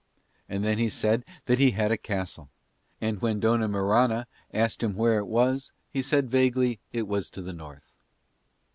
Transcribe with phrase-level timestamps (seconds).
[0.49, 2.49] And then he said that he had a castle;
[2.99, 7.41] and when Dona Mirana asked him where it was he said vaguely it was to
[7.43, 7.93] the North.